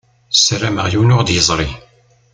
Sarameɣ 0.35 0.85
yiwen 0.89 1.13
ur 1.15 1.19
ɣ-d-iẓṛi. 1.21 1.69